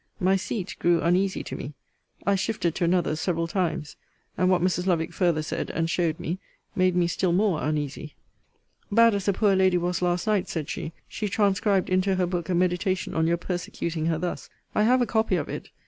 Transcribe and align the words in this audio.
My 0.19 0.35
seat 0.35 0.75
grew 0.79 0.99
uneasy 0.99 1.43
to 1.43 1.55
me. 1.55 1.75
I 2.25 2.33
shifted 2.33 2.73
to 2.73 2.83
another 2.85 3.15
several 3.15 3.45
times; 3.47 3.97
and 4.35 4.49
what 4.49 4.63
Mrs. 4.63 4.87
Lovick 4.87 5.13
farther 5.13 5.43
said, 5.43 5.69
and 5.69 5.87
showed 5.87 6.19
me, 6.19 6.39
made 6.75 6.95
me 6.95 7.05
still 7.05 7.31
more 7.31 7.61
uneasy. 7.61 8.15
Bad 8.91 9.13
as 9.13 9.25
the 9.25 9.33
poor 9.33 9.55
lady 9.55 9.77
was 9.77 10.01
last 10.01 10.25
night, 10.25 10.49
said 10.49 10.71
she, 10.71 10.91
she 11.07 11.29
transcribed 11.29 11.87
into 11.87 12.15
her 12.15 12.25
book 12.25 12.49
a 12.49 12.55
meditation 12.55 13.13
on 13.13 13.27
your 13.27 13.37
persecuting 13.37 14.07
her 14.07 14.17
thus. 14.17 14.49
I 14.73 14.85
have 14.85 15.03
a 15.03 15.05
copy 15.05 15.35
of 15.35 15.47
it. 15.47 15.69